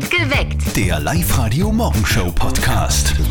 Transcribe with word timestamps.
Perfekt 0.00 0.10
geweckt. 0.10 0.76
Der 0.76 1.00
Live-Radio-Morgenshow-Podcast. 1.00 3.08
Schon 3.14 3.26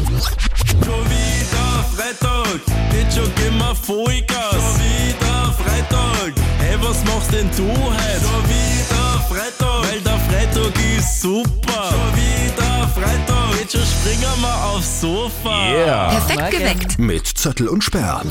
wieder 0.86 1.84
Freitag, 1.96 2.60
jetzt 2.94 3.16
schon 3.18 3.34
gehen 3.36 3.58
wir 3.58 3.74
Vollgas. 3.76 4.52
Schon 4.52 4.80
wieder 4.80 5.54
Freitag, 5.58 6.34
hey, 6.60 6.78
was 6.82 7.04
machst 7.06 7.34
denn 7.34 7.50
du 7.58 7.68
heute? 7.68 8.22
Schon 8.22 8.44
wieder 8.48 9.20
Freitag, 9.28 9.84
weil 9.90 10.00
der 10.02 10.20
Freitag 10.20 10.74
ist 10.98 11.22
super. 11.22 11.90
Schon 11.90 12.16
wieder 12.16 12.88
Freitag, 12.90 13.60
jetzt 13.60 13.72
schon 13.72 13.82
springen 13.82 14.42
wir 14.42 14.64
aufs 14.66 15.02
Sofa. 15.02 15.72
Perfekt 16.28 16.52
geweckt. 16.52 17.00
Mit 17.00 17.26
Zettel 17.28 17.68
und 17.70 17.84
Sperr. 17.84 18.22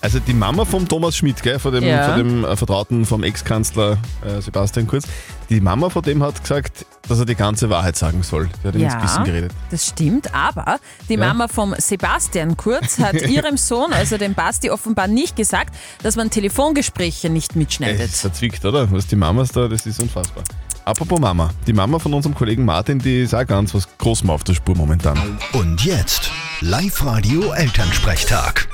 Also 0.00 0.18
die 0.18 0.34
Mama 0.34 0.64
vom 0.64 0.88
Thomas 0.88 1.16
Schmidt, 1.16 1.40
gell, 1.42 1.58
von 1.60 1.72
dem, 1.72 1.84
Ja. 1.84 2.08
von 2.08 2.16
dem 2.18 2.44
äh, 2.44 2.56
Vertrauten 2.56 3.06
vom 3.06 3.22
Ex-Kanzler 3.22 3.96
äh, 4.26 4.40
Sebastian 4.40 4.88
Kurz, 4.88 5.06
die 5.50 5.60
Mama 5.60 5.88
von 5.88 6.02
dem 6.02 6.20
hat 6.22 6.42
gesagt, 6.42 6.84
dass 7.08 7.18
er 7.18 7.24
die 7.24 7.34
ganze 7.34 7.70
Wahrheit 7.70 7.96
sagen 7.96 8.22
soll. 8.22 8.48
Die 8.62 8.68
hat 8.68 8.74
ihm 8.74 8.82
ins 8.82 8.94
Gewissen 8.96 9.24
geredet. 9.24 9.52
das 9.70 9.86
stimmt, 9.86 10.34
aber 10.34 10.78
die 11.08 11.16
Mama 11.16 11.48
vom 11.48 11.74
Sebastian 11.78 12.56
Kurz 12.56 12.98
hat 12.98 13.22
ihrem 13.28 13.56
Sohn, 13.56 13.92
also 13.92 14.18
dem 14.18 14.34
Basti, 14.34 14.70
offenbar 14.70 15.08
nicht 15.08 15.36
gesagt, 15.36 15.74
dass 16.02 16.16
man 16.16 16.30
Telefongespräche 16.30 17.30
nicht 17.30 17.56
mitschneidet. 17.56 18.00
ist 18.00 18.20
verzwickt, 18.20 18.64
oder? 18.64 18.90
Was 18.92 19.06
die 19.06 19.16
Mamas 19.16 19.50
da, 19.52 19.68
das 19.68 19.86
ist 19.86 20.00
unfassbar. 20.00 20.42
Apropos 20.84 21.20
Mama, 21.20 21.50
die 21.66 21.72
Mama 21.74 21.98
von 21.98 22.14
unserem 22.14 22.34
Kollegen 22.34 22.64
Martin, 22.64 22.98
die 22.98 23.20
ist 23.22 23.34
auch 23.34 23.46
ganz 23.46 23.74
was 23.74 23.86
Großem 23.98 24.30
auf 24.30 24.42
der 24.44 24.54
Spur 24.54 24.74
momentan. 24.74 25.38
Und 25.52 25.84
jetzt 25.84 26.30
Live-Radio-Elternsprechtag. 26.60 28.66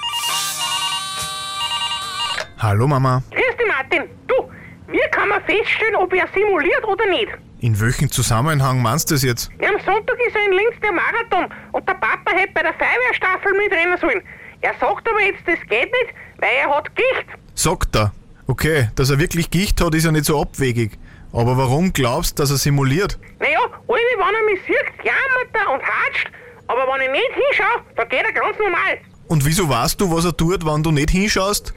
Hallo 2.58 2.86
Mama. 2.86 3.22
Grüß 3.30 3.56
dich, 3.58 3.66
Martin. 3.66 4.08
Du, 4.28 4.34
wie 4.92 5.00
kann 5.10 5.28
man 5.28 5.40
feststellen, 5.42 5.96
ob 5.96 6.12
er 6.14 6.26
simuliert 6.32 6.84
oder 6.86 7.04
nicht? 7.10 7.32
In 7.64 7.80
welchem 7.80 8.10
Zusammenhang 8.10 8.82
meinst 8.82 9.10
du 9.10 9.14
das 9.14 9.22
jetzt? 9.22 9.50
Ja, 9.58 9.70
am 9.70 9.80
Sonntag 9.80 10.18
ist 10.26 10.36
er 10.36 10.44
in 10.44 10.52
Linz 10.52 10.74
der 10.82 10.92
Marathon 10.92 11.48
und 11.72 11.88
der 11.88 11.94
Papa 11.94 12.32
hätte 12.32 12.52
bei 12.52 12.60
der 12.60 12.74
Feuerwehrstaffel 12.74 13.54
mitrennen 13.56 13.96
sollen. 13.98 14.22
Er 14.60 14.74
sagt 14.78 15.08
aber 15.08 15.22
jetzt, 15.22 15.40
das 15.46 15.58
geht 15.70 15.90
nicht, 15.90 16.12
weil 16.40 16.50
er 16.60 16.76
hat 16.76 16.94
Gicht. 16.94 17.24
Sagt 17.54 17.96
er. 17.96 18.12
Okay, 18.46 18.90
dass 18.96 19.08
er 19.08 19.18
wirklich 19.18 19.50
Gicht 19.50 19.80
hat, 19.80 19.94
ist 19.94 20.04
ja 20.04 20.12
nicht 20.12 20.26
so 20.26 20.38
abwegig. 20.42 20.98
Aber 21.32 21.56
warum 21.56 21.94
glaubst 21.94 22.38
du, 22.38 22.42
dass 22.42 22.50
er 22.50 22.58
simuliert? 22.58 23.18
Naja, 23.38 23.60
alle, 23.62 23.98
wenn 24.18 24.34
er 24.34 24.52
mich 24.52 24.60
sieht, 24.66 25.02
jammert 25.02 25.54
er 25.54 25.72
und 25.72 25.82
hatscht. 25.82 26.30
Aber 26.66 26.82
wenn 26.92 27.00
ich 27.00 27.12
nicht 27.12 27.32
hinschaue, 27.32 27.82
dann 27.96 28.08
geht 28.10 28.24
er 28.24 28.32
ganz 28.34 28.58
normal. 28.58 28.98
Und 29.28 29.42
wieso 29.42 29.66
weißt 29.66 29.98
du, 29.98 30.14
was 30.14 30.26
er 30.26 30.36
tut, 30.36 30.66
wenn 30.66 30.82
du 30.82 30.90
nicht 30.90 31.08
hinschaust? 31.08 31.72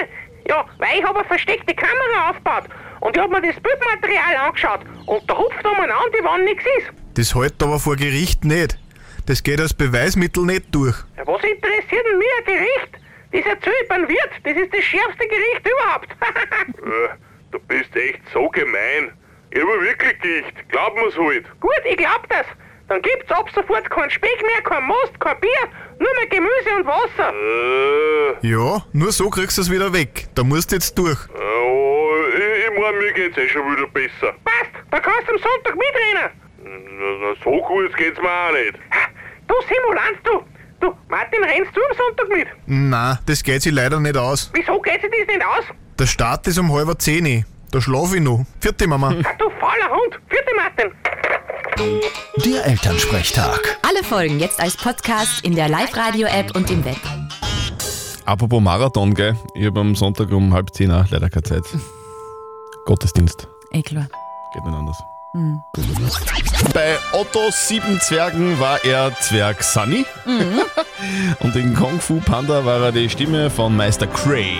ja, 0.46 0.66
weil 0.76 0.98
ich 0.98 1.02
habe 1.02 1.20
eine 1.20 1.28
versteckte 1.28 1.74
Kamera 1.74 2.28
aufgebaut 2.28 2.64
und 3.00 3.16
ich 3.16 3.22
habe 3.22 3.32
mir 3.32 3.42
das 3.52 3.60
Bildmaterial 3.62 4.36
angeschaut 4.46 4.80
und 5.06 5.28
da 5.30 5.36
hupft 5.36 5.64
umeinander, 5.64 5.94
wie 6.12 6.24
wenn 6.24 6.44
nichts 6.44 6.64
ist. 6.78 6.88
Das 7.14 7.34
hält 7.34 7.62
aber 7.62 7.78
vor 7.78 7.96
Gericht 7.96 8.44
nicht. 8.44 8.78
Das 9.26 9.42
geht 9.42 9.60
als 9.60 9.74
Beweismittel 9.74 10.44
nicht 10.44 10.74
durch. 10.74 10.96
Ja, 11.16 11.26
was 11.26 11.42
interessiert 11.42 12.04
denn 12.06 12.18
mir 12.18 12.26
ein 12.38 12.44
Gericht? 12.44 12.90
Das 13.32 13.42
erzähl 13.46 13.72
ich 13.82 13.88
beim 13.88 14.08
Wirt, 14.08 14.30
das 14.44 14.56
ist 14.56 14.74
das 14.74 14.84
schärfste 14.84 15.26
Gericht 15.28 15.68
überhaupt. 15.68 16.08
Äh, 16.80 17.08
Du 17.52 17.58
bist 17.66 17.94
echt 17.96 18.20
so 18.32 18.48
gemein. 18.48 19.10
Ich 19.50 19.60
habe 19.60 19.80
wirklich 19.82 20.20
Gicht. 20.20 20.68
Glaub 20.68 20.94
mir's 20.94 21.16
halt. 21.18 21.44
Gut, 21.60 21.72
ich 21.84 21.96
glaub 21.96 22.28
das. 22.28 22.46
Dann 22.88 23.02
gibt's 23.02 23.30
ab 23.32 23.48
sofort 23.52 23.90
keinen 23.90 24.08
Speck 24.10 24.40
mehr, 24.40 24.62
kein 24.62 24.84
Most, 24.84 25.18
kein 25.18 25.38
Bier, 25.40 25.50
nur 25.98 26.08
mehr 26.14 26.26
Gemüse 26.28 26.76
und 26.76 26.86
Wasser. 26.86 27.32
Äh, 28.42 28.46
Ja, 28.48 28.84
nur 28.92 29.10
so 29.12 29.30
kriegst 29.30 29.58
du 29.58 29.62
es 29.62 29.70
wieder 29.70 29.92
weg. 29.92 30.28
Da 30.36 30.44
musst 30.44 30.70
du 30.70 30.76
jetzt 30.76 30.96
durch. 30.96 31.18
oh, 31.34 32.29
mein, 32.80 32.98
mir 32.98 33.12
geht's 33.12 33.36
eh 33.38 33.48
schon 33.48 33.62
wieder 33.72 33.86
besser. 33.88 34.32
Passt, 34.44 34.70
dann 34.90 35.02
kannst 35.02 35.28
du 35.28 35.32
am 35.32 35.38
Sonntag 35.38 35.74
mitrennen. 35.76 36.30
Na, 36.62 37.28
na, 37.28 37.34
so 37.44 37.50
gut 37.66 37.96
geht's 37.96 38.18
mir 38.20 38.28
auch 38.30 38.52
nicht. 38.52 38.74
Ha, 38.90 39.08
Du 39.48 39.54
Simulant, 39.68 40.18
du. 40.24 40.42
Du, 40.80 40.94
Martin, 41.08 41.42
rennst 41.44 41.76
du 41.76 41.80
am 41.90 41.96
Sonntag 41.96 42.28
mit? 42.36 42.48
Na, 42.66 43.18
das 43.26 43.42
geht 43.42 43.62
sich 43.62 43.72
leider 43.72 43.98
nicht 44.00 44.16
aus. 44.16 44.50
Wieso 44.54 44.80
geht 44.80 45.00
sich 45.02 45.10
das 45.10 45.26
nicht 45.34 45.44
aus? 45.44 45.64
Der 45.98 46.06
Start 46.06 46.46
ist 46.46 46.58
um 46.58 46.72
halb 46.72 47.00
zehn. 47.02 47.44
Da 47.72 47.80
schlaf 47.80 48.14
ich 48.14 48.20
noch. 48.20 48.44
Vierte 48.60 48.86
Mama. 48.86 49.10
Du 49.38 49.50
fauler 49.60 49.90
Hund. 49.90 50.18
Vierte 50.28 50.50
Martin. 50.56 50.92
Der 52.44 52.66
Elternsprechtag. 52.66 53.78
Alle 53.86 54.02
Folgen 54.04 54.38
jetzt 54.38 54.60
als 54.60 54.76
Podcast 54.76 55.44
in 55.44 55.54
der 55.54 55.68
Live-Radio-App 55.68 56.54
und 56.56 56.70
im 56.70 56.84
Web. 56.84 56.96
Apropos 58.24 58.60
Marathon, 58.60 59.14
gell, 59.14 59.36
ich 59.54 59.66
habe 59.66 59.80
am 59.80 59.94
Sonntag 59.94 60.30
um 60.30 60.52
halb 60.54 60.72
zehn 60.74 60.90
auch 60.90 61.08
leider 61.10 61.28
keine 61.30 61.42
Zeit. 61.42 61.64
Gottesdienst. 62.90 63.46
Eh 63.70 63.82
klar. 63.82 64.08
Geht 64.52 64.64
nicht 64.64 64.74
anders. 64.74 64.98
Bei 66.74 66.98
Otto 67.12 67.38
Sieben 67.52 68.00
Zwergen 68.00 68.58
war 68.58 68.84
er 68.84 69.16
Zwerg 69.20 69.62
Sunny. 69.62 70.04
Und 71.38 71.54
in 71.54 71.72
Kung 71.76 72.00
Fu 72.00 72.18
Panda 72.18 72.64
war 72.64 72.80
er 72.86 72.90
die 72.90 73.08
Stimme 73.08 73.48
von 73.48 73.76
Meister 73.76 74.08
Cray. 74.08 74.56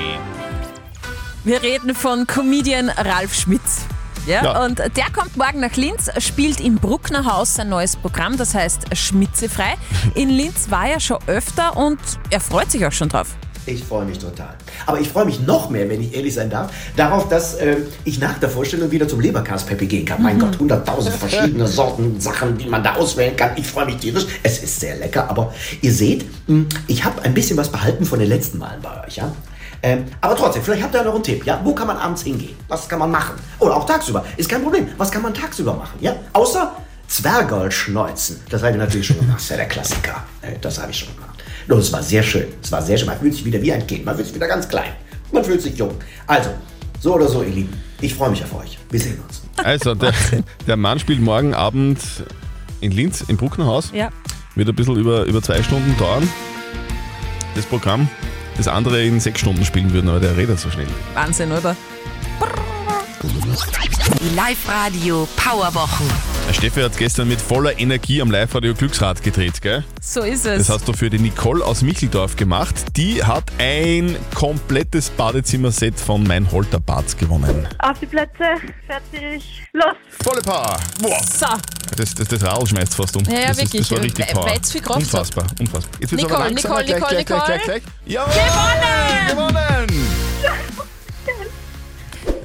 Wir 1.43 1.61
reden 1.61 1.93
von 1.93 2.25
Comedian 2.25 2.91
Ralf 2.91 3.35
Schmitz. 3.35 3.81
Ja, 4.29 4.45
Ja. 4.45 4.65
Und 4.65 4.79
der 4.79 5.11
kommt 5.13 5.37
morgen 5.37 5.59
nach 5.59 5.75
Linz, 5.75 6.09
spielt 6.19 6.61
im 6.61 6.77
Bruckner 6.77 7.25
Haus 7.25 7.57
sein 7.57 7.69
neues 7.69 7.97
Programm, 7.97 8.37
das 8.37 8.55
heißt 8.55 8.97
Schmitzefrei. 8.97 9.75
In 10.15 10.29
Linz 10.29 10.71
war 10.71 10.87
er 10.87 11.01
schon 11.01 11.19
öfter 11.27 11.77
und 11.77 11.99
er 12.31 12.39
freut 12.39 12.71
sich 12.71 12.87
auch 12.87 12.93
schon 12.93 13.09
drauf. 13.09 13.35
Ich 13.67 13.85
freue 13.85 14.05
mich 14.05 14.19
total. 14.19 14.55
Aber 14.87 15.01
ich 15.01 15.09
freue 15.09 15.27
mich 15.27 15.41
noch 15.41 15.71
mehr, 15.71 15.89
wenn 15.89 16.01
ich 16.01 16.15
ehrlich 16.15 16.35
sein 16.35 16.51
darf, 16.51 16.73
darauf, 16.97 17.29
dass 17.29 17.55
äh, 17.55 17.77
ich 18.05 18.19
nach 18.19 18.39
der 18.39 18.49
Vorstellung 18.49 18.91
wieder 18.91 19.07
zum 19.07 19.21
Leberkas-Pepe 19.21 19.87
gehen 19.87 20.05
kann. 20.05 20.23
Mein 20.23 20.39
Gott, 20.39 20.59
hunderttausend 20.59 21.15
verschiedene 21.15 21.67
Sorten, 21.67 22.21
Sachen, 22.21 22.57
die 22.57 22.67
man 22.67 22.83
da 22.83 22.95
auswählen 22.95 23.37
kann. 23.37 23.51
Ich 23.57 23.67
freue 23.67 23.87
mich 23.87 23.97
tierisch. 23.97 24.27
Es 24.43 24.63
ist 24.63 24.81
sehr 24.81 24.97
lecker, 24.97 25.29
aber 25.29 25.53
ihr 25.83 25.93
seht, 25.93 26.25
mh, 26.49 26.67
ich 26.87 27.05
habe 27.05 27.23
ein 27.23 27.35
bisschen 27.35 27.57
was 27.57 27.69
behalten 27.69 28.05
von 28.05 28.19
den 28.19 28.29
letzten 28.29 28.59
Malen 28.59 28.81
bei 28.83 29.07
euch, 29.07 29.17
ja? 29.17 29.31
Ähm, 29.83 30.05
aber 30.21 30.37
trotzdem, 30.37 30.63
vielleicht 30.63 30.83
habt 30.83 30.95
ihr 30.95 30.99
ja 30.99 31.05
noch 31.05 31.15
einen 31.15 31.23
Tipp, 31.23 31.45
ja? 31.47 31.61
Wo 31.65 31.75
kann 31.75 31.87
man 31.87 31.97
abends 31.97 32.23
hingehen? 32.23 32.55
Was 32.69 32.89
kann 32.89 32.99
man 32.99 33.11
machen? 33.11 33.37
Oder 33.59 33.77
auch 33.77 33.87
tagsüber. 33.87 34.25
Ist 34.37 34.49
kein 34.49 34.63
Problem. 34.63 34.89
Was 34.99 35.11
kann 35.11 35.23
man 35.23 35.33
tagsüber 35.33 35.75
machen, 35.75 35.99
ja? 36.01 36.17
Außer 36.33 36.73
Zwergol 37.11 37.73
schneuzen. 37.73 38.41
Das 38.51 38.63
habe 38.63 38.71
ich 38.73 38.79
natürlich 38.79 39.07
schon 39.09 39.19
gemacht. 39.19 39.37
Das 39.37 39.43
ist 39.43 39.51
ja 39.51 39.57
der 39.57 39.67
Klassiker. 39.69 40.23
Äh, 40.43 40.53
Das 40.61 40.79
habe 40.81 40.93
ich 40.93 40.99
schon 40.99 41.15
gemacht. 41.17 41.43
Und 41.69 41.79
es 41.79 41.93
war 41.93 42.03
sehr 42.03 42.23
schön. 42.23 42.47
Es 42.63 42.71
war 42.71 42.81
sehr 42.83 42.97
schön. 42.97 43.07
Man 43.09 43.19
fühlt 43.19 43.35
sich 43.35 43.45
wieder 43.45 43.61
wie 43.61 43.73
ein 43.73 43.85
Kind. 43.87 44.05
Man 44.05 44.15
fühlt 44.15 44.27
sich 44.29 44.35
wieder 44.37 44.47
ganz 44.47 44.69
klein. 44.69 44.93
Man 45.33 45.45
fühlt 45.45 45.61
sich 45.61 45.77
jung. 45.77 45.95
Also, 46.29 46.51
so 47.01 47.15
oder 47.15 47.29
so, 47.29 47.43
ihr 47.43 47.51
Lieben. 47.51 47.73
Ich 48.01 48.15
freue 48.15 48.31
mich 48.31 48.43
auf 48.45 48.55
euch. 48.55 48.79
Wir 48.91 49.01
sehen 49.01 49.21
uns. 49.27 49.43
Also, 49.57 49.95
der, 49.95 50.15
der 50.67 50.77
Mann 50.77 50.99
spielt 51.01 51.21
morgen 51.21 51.53
Abend 51.53 51.99
in 52.81 52.93
Linz 52.93 53.23
im 53.27 53.37
Bruckner 53.37 53.67
Haus. 53.67 53.91
Ja. 53.93 54.09
Wird 54.55 54.69
ein 54.69 54.75
bisschen 54.77 54.97
über, 54.97 55.25
über 55.25 55.43
zwei 55.43 55.63
Stunden 55.63 55.97
dauern. 55.99 56.29
Das 57.57 57.67
Programm, 57.67 58.09
das 58.57 58.69
andere 58.69 59.03
in 59.05 59.19
sechs 59.19 59.41
Stunden 59.41 59.65
spielen 59.65 59.93
würden, 59.93 60.09
aber 60.09 60.21
der 60.21 60.37
redet 60.37 60.59
so 60.61 60.71
schnell. 60.71 60.87
Wahnsinn, 61.15 61.51
oder? 61.51 61.77
Die 63.23 64.35
Live-Radio 64.35 65.29
Powerwochen. 65.37 66.07
Steffi 66.55 66.81
hat 66.83 66.97
gestern 66.99 67.29
mit 67.29 67.41
voller 67.41 67.79
Energie 67.79 68.21
am 68.21 68.31
Live-Radio 68.31 68.75
Glücksrad 68.75 69.23
gedreht, 69.23 69.63
gell? 69.63 69.85
So 70.01 70.21
ist 70.23 70.45
es. 70.47 70.67
Das 70.67 70.69
hast 70.69 70.89
du 70.89 70.93
für 70.93 71.09
die 71.11 71.19
Nicole 71.19 71.65
aus 71.65 71.83
Micheldorf 71.83 72.37
gemacht. 72.37 72.75
Die 72.97 73.23
hat 73.25 73.45
ein 73.59 74.17
komplettes 74.35 75.11
Badezimmerset 75.11 75.99
von 75.99 76.23
Mein 76.25 76.51
Holter 76.51 76.81
Bads 76.81 77.17
gewonnen. 77.17 77.67
Auf 77.79 77.99
die 78.01 78.07
Plätze, 78.07 78.45
fertig, 78.87 79.63
los! 79.73 79.95
Volle 80.23 80.43
Power! 80.43 80.77
Boah. 81.01 81.21
so, 81.25 81.47
Das, 81.97 82.15
das, 82.15 82.29
das 82.29 82.43
Radl 82.43 82.67
schmeißt 82.67 82.95
fast 82.95 83.17
um. 83.17 83.25
Ja, 83.25 83.33
ja, 83.41 83.49
das, 83.49 83.59
ist, 83.59 83.63
wirklich. 83.65 83.83
das 83.89 83.91
war 83.93 84.03
richtig 84.05 84.27
Weil- 84.27 84.35
Power. 84.35 84.47
weil's 84.51 84.73
viel 84.73 84.81
Kraft 84.81 84.97
hat. 84.97 85.03
unfassbar, 85.05 85.47
unfassbar. 85.59 86.01
Jetzt 86.01 86.11
wird's 86.13 86.23
Nicole, 86.25 86.37
aber 86.37 86.51
langsamer. 86.51 86.83
Nicole, 86.83 86.99
gleich, 87.01 87.19
Nicole, 87.19 87.25
gleich, 87.25 87.27
gleich, 87.27 87.59
Nicole. 87.65 87.83
gleich, 87.83 87.83
gleich. 87.83 87.83
Jawohl! 88.07 89.51
Gewonnen! 89.87 90.20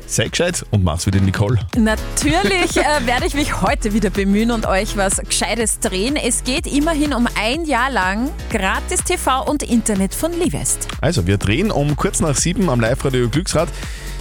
Sei 0.08 0.28
gescheit 0.28 0.66
und 0.72 0.84
mach's 0.84 1.08
wie 1.08 1.12
die 1.12 1.20
Nicole. 1.20 1.60
Natürlich 1.78 2.78
äh, 2.78 3.06
werde 3.06 3.26
ich 3.26 3.34
mich 3.34 3.62
heute 3.62 3.94
wieder 3.94 4.10
bemühen 4.10 4.52
und 4.52 4.66
euch 4.66 4.96
was 4.98 5.18
Gescheites 5.18 5.80
drehen. 5.80 6.16
Es 6.16 6.44
geht 6.44 6.68
immerhin 6.68 7.14
um 7.14 7.28
ein 7.40 7.66
Jahr 7.66 7.90
lang 7.90 8.30
gratis 8.52 9.04
TV 9.04 9.44
und 9.44 9.64
Internet 9.64 10.14
von 10.14 10.32
Livest. 10.34 10.88
Also, 11.02 11.26
wir 11.26 11.38
drehen 11.38 11.72
um 11.72 11.96
kurz 11.96 12.20
nach 12.20 12.36
sieben 12.36 12.70
am 12.70 12.80
Live-Radio 12.80 13.30
Glücksrad. 13.30 13.70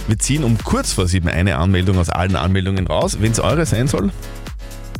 Wir 0.07 0.19
ziehen 0.19 0.43
um 0.43 0.57
kurz 0.63 0.93
vor 0.93 1.07
sieben 1.07 1.29
eine 1.29 1.57
Anmeldung 1.57 1.97
aus 1.97 2.09
allen 2.09 2.35
Anmeldungen 2.35 2.87
raus. 2.87 3.17
Wenn 3.19 3.31
es 3.31 3.39
eure 3.39 3.65
sein 3.65 3.87
soll, 3.87 4.11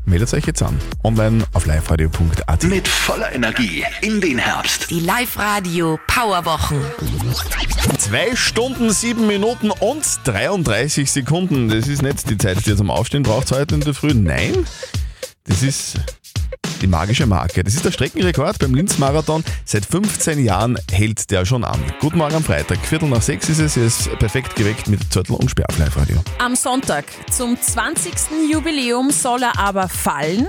meldet 0.06 0.34
euch 0.34 0.46
jetzt 0.46 0.62
an. 0.62 0.80
Online 1.04 1.44
auf 1.54 1.66
liveradio.at. 1.66 2.64
Mit 2.64 2.88
voller 2.88 3.34
Energie 3.34 3.84
in 4.02 4.22
den 4.22 4.38
Herbst. 4.38 4.90
Die 4.90 5.00
Live-Radio 5.00 6.00
Powerwochen. 6.08 6.80
Zwei 7.98 8.36
Stunden, 8.36 8.92
sieben 8.92 9.28
Minuten 9.28 9.72
und 9.72 10.04
33 10.26 11.12
Sekunden. 11.12 11.70
Das 11.70 11.88
ist 11.88 12.02
nicht 12.02 12.30
die 12.30 12.38
Zeit, 12.38 12.66
die 12.66 12.72
ihr 12.72 12.78
zum 12.78 12.92
Aufstehen 12.92 13.24
braucht 13.24 13.52
heute 13.52 13.76
in 13.76 13.82
der 13.82 13.94
Früh. 13.94 14.14
Nein, 14.14 14.66
das 15.46 15.64
ist 15.64 16.00
die 16.82 16.88
magische 16.88 17.26
Marke. 17.26 17.64
Das 17.64 17.74
ist 17.74 17.86
der 17.86 17.92
Streckenrekord 17.92 18.60
beim 18.60 18.74
Linz-Marathon. 18.76 19.44
Seit 19.66 19.86
15 19.86 20.44
Jahren 20.44 20.78
hält 20.92 21.32
der 21.32 21.46
schon 21.46 21.64
an. 21.64 21.80
Guten 22.00 22.18
Morgen 22.18 22.36
am 22.36 22.44
Freitag, 22.44 22.80
Viertel 22.86 23.10
nach 23.10 23.22
sechs 23.22 23.50
ist 23.50 23.60
es. 23.60 23.78
Er 23.78 23.86
ist 23.86 24.20
perfekt 24.20 24.56
geweckt 24.56 24.88
mit 24.88 25.12
Zörtel 25.12 25.36
und 25.36 25.50
Sperr 25.50 25.66
auf 25.70 25.78
Live-Radio. 25.78 26.24
Am 26.40 26.56
Sonntag 26.56 27.06
zum 27.32 27.60
20. 27.60 28.14
Jubiläum 28.52 29.12
soll 29.12 29.44
er 29.44 29.60
aber 29.60 29.88
fallen. 29.88 30.48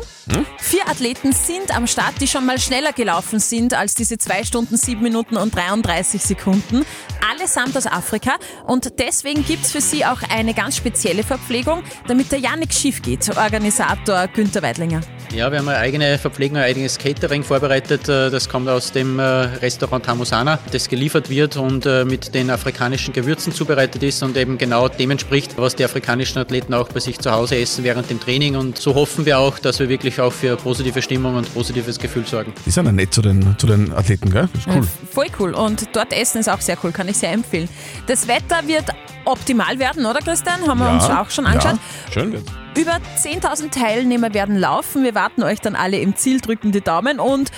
Vier 0.59 0.89
Athleten 0.89 1.33
sind 1.33 1.75
am 1.77 1.87
Start, 1.87 2.15
die 2.21 2.27
schon 2.27 2.45
mal 2.45 2.59
schneller 2.59 2.93
gelaufen 2.93 3.39
sind 3.39 3.75
als 3.75 3.95
diese 3.95 4.19
2 4.19 4.43
Stunden, 4.43 4.77
7 4.77 5.01
Minuten 5.01 5.37
und 5.37 5.55
33 5.55 6.21
Sekunden. 6.21 6.85
Allesamt 7.33 7.77
aus 7.77 7.87
Afrika. 7.87 8.33
Und 8.67 8.99
deswegen 8.99 9.45
gibt 9.45 9.65
es 9.65 9.71
für 9.71 9.81
sie 9.81 10.05
auch 10.05 10.21
eine 10.29 10.53
ganz 10.53 10.77
spezielle 10.77 11.23
Verpflegung, 11.23 11.85
damit 12.09 12.33
der 12.33 12.41
ja 12.41 12.57
nichts 12.57 12.81
schief 12.81 13.03
geht. 13.03 13.37
Organisator 13.37 14.27
Günther 14.27 14.63
Weidlinger. 14.63 15.01
Ja, 15.33 15.53
wir 15.53 15.61
haben 15.61 15.69
eine 15.69 15.79
eigene 15.79 16.16
Verpflegung, 16.19 16.57
ein 16.59 16.65
eigenes 16.65 16.99
Catering 16.99 17.43
vorbereitet. 17.43 18.09
Äh, 18.09 18.31
Das 18.31 18.49
kommt 18.49 18.69
aus 18.69 18.93
dem 18.93 19.19
äh, 19.19 19.23
Restaurant 19.23 20.07
Hamusana, 20.07 20.59
das 20.73 20.89
geliefert 20.89 21.31
wird 21.31 21.57
und 21.57 21.87
äh, 21.87 22.05
mit 22.05 22.35
den 22.35 22.51
afrikanischen 22.51 23.13
Gewürzen 23.13 23.53
zubereitet 23.53 24.03
ist 24.03 24.23
und 24.23 24.37
eben 24.37 24.59
genau 24.59 24.89
dem 24.89 25.11
entspricht, 25.11 25.53
was 25.57 25.75
die 25.77 25.85
afrikanischen 25.85 26.39
Athleten 26.39 26.75
auch 26.75 26.89
bei 26.89 27.01
sich 27.01 27.19
zu 27.19 27.31
Hause 27.31 27.57
essen 27.59 27.85
während 27.85 28.11
dem 28.11 28.21
Training. 28.21 28.57
Und 28.57 28.79
so 28.79 28.95
hoffen 28.95 29.27
wir 29.27 29.39
auch, 29.39 29.59
dass 29.59 29.79
wir 29.79 29.89
wirklich 29.89 30.21
auch 30.21 30.33
für 30.33 30.57
positive 30.57 31.01
Stimmung 31.03 31.37
und 31.37 31.53
positives 31.55 31.99
Gefühl 31.99 32.27
sorgen. 32.27 32.53
Die 32.65 32.71
sind 32.71 32.87
ja 32.87 32.93
nett 32.93 33.15
zu 33.15 33.23
den, 33.23 33.57
zu 33.59 33.67
den 33.67 33.93
Athleten, 33.93 34.31
gell? 34.31 34.49
Das 34.53 34.67
ist 34.67 34.69
cool. 34.75 34.89
Voll 35.13 35.27
cool. 35.39 35.55
Und 35.55 35.85
dort 35.95 36.13
essen 36.13 36.41
ist 36.41 36.49
auch 36.49 36.61
sehr 36.61 36.77
cool, 36.83 36.93
kann 36.93 37.09
ich 37.09 37.17
sehr 37.17 37.33
empfehlen. 37.33 37.69
Das 38.07 38.27
Wetter 38.29 38.67
wird 38.67 38.85
optimal 39.25 39.79
werden, 39.79 40.07
oder 40.07 40.21
Christian? 40.21 40.67
Haben 40.67 40.79
wir 40.81 40.91
uns 40.91 41.05
auch 41.05 41.31
schon 41.31 41.47
angeschaut. 41.47 41.79
Ja, 42.07 42.13
schön 42.13 42.33
wird. 42.33 42.45
Über 42.77 42.99
10.000 43.19 43.71
Teilnehmer 43.71 44.35
werden 44.35 44.57
laufen. 44.57 45.03
Wir 45.03 45.15
warten 45.15 45.43
euch 45.43 45.61
dann 45.61 45.75
alle 45.75 45.99
im 45.99 46.15
Ziel, 46.15 46.43
drücken 46.43 46.73
die 46.73 46.83
Daumen 46.83 47.21
und 47.21 47.51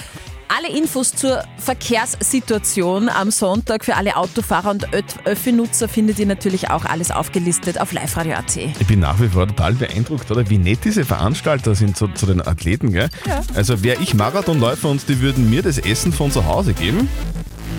alle 0.46 0.68
Infos 0.68 1.12
zur 1.12 1.42
Verkehrssituation 1.58 3.08
am 3.08 3.32
Sonntag 3.32 3.84
für 3.84 3.96
alle 3.96 4.16
Autofahrer 4.16 4.70
und 4.70 4.86
Öffi-Nutzer 5.24 5.88
findet 5.88 6.20
ihr 6.20 6.26
natürlich 6.26 6.70
auch 6.70 6.84
alles 6.84 7.10
aufgelistet 7.10 7.80
auf 7.80 7.92
liveradio.at. 7.92 8.56
Ich 8.56 8.86
bin 8.86 9.00
nach 9.00 9.20
wie 9.20 9.28
vor 9.28 9.46
total 9.48 9.74
beeindruckt, 9.74 10.30
oder? 10.30 10.48
Wie 10.48 10.56
nett 10.56 10.84
diese 10.84 11.04
Veranstalter 11.04 11.74
sind 11.74 11.96
zu, 11.96 12.08
zu 12.08 12.26
den 12.26 12.40
Athleten, 12.40 12.92
gell? 12.92 13.08
Ja. 13.26 13.42
Also 13.54 13.82
wäre 13.82 14.00
ich 14.00 14.14
Marathonläufer 14.14 14.88
und 14.88 15.08
die 15.08 15.20
würden 15.20 15.50
mir 15.50 15.62
das 15.62 15.78
Essen 15.78 16.12
von 16.12 16.30
zu 16.30 16.46
Hause 16.46 16.74
geben, 16.74 17.08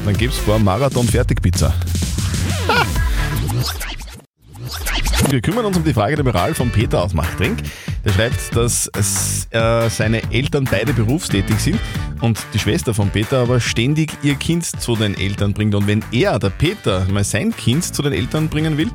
dann 0.06 0.16
gäbe 0.16 0.34
es 0.34 0.40
vor 0.40 0.60
Marathon 0.60 1.08
Fertigpizza. 1.08 1.74
Wir 5.30 5.42
kümmern 5.42 5.66
uns 5.66 5.78
um 5.78 5.84
die 5.84 5.94
Frage 5.94 6.16
der 6.16 6.26
Moral 6.26 6.56
von 6.56 6.72
Peter 6.72 7.04
aus 7.04 7.14
Machtring. 7.14 7.56
Der 8.04 8.12
schreibt, 8.12 8.56
dass 8.56 8.88
äh, 9.52 9.88
seine 9.88 10.24
Eltern 10.32 10.68
beide 10.70 10.92
berufstätig 10.92 11.60
sind 11.60 11.80
und 12.22 12.40
die 12.56 12.58
Schwester 12.58 12.96
von 12.96 13.12
Peter 13.12 13.38
aber 13.38 13.60
ständig 13.60 14.12
ihr 14.24 14.34
Kind 14.34 14.66
zu 14.66 14.96
den 14.96 15.16
Eltern 15.16 15.54
bringt. 15.54 15.76
Und 15.76 15.86
wenn 15.86 16.04
er, 16.12 16.40
der 16.40 16.50
Peter, 16.50 17.06
mal 17.12 17.24
sein 17.24 17.56
Kind 17.56 17.84
zu 17.84 18.02
den 18.02 18.14
Eltern 18.14 18.50
bringen 18.50 18.80
will, 18.80 18.90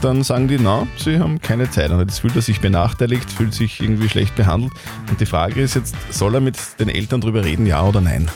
dann 0.00 0.24
sagen 0.24 0.48
die, 0.48 0.58
na, 0.58 0.84
sie 0.96 1.20
haben 1.20 1.40
keine 1.40 1.70
Zeit. 1.70 1.92
Und 1.92 2.00
jetzt 2.00 2.18
fühlt 2.18 2.34
er 2.34 2.42
sich 2.42 2.60
benachteiligt, 2.60 3.30
fühlt 3.30 3.54
sich 3.54 3.80
irgendwie 3.80 4.08
schlecht 4.08 4.34
behandelt. 4.34 4.72
Und 5.08 5.20
die 5.20 5.26
Frage 5.26 5.62
ist 5.62 5.76
jetzt, 5.76 5.94
soll 6.10 6.34
er 6.34 6.40
mit 6.40 6.56
den 6.80 6.88
Eltern 6.88 7.20
drüber 7.20 7.44
reden, 7.44 7.66
ja 7.66 7.84
oder 7.84 8.00
nein? 8.00 8.28